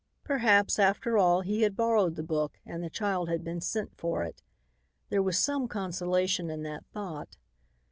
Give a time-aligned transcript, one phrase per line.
[0.23, 4.23] Perhaps, after all, he had borrowed the book and the child had been sent for
[4.23, 4.41] it.
[5.09, 7.37] There was some consolation in that thought.